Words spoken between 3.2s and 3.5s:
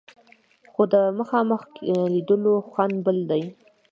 دی.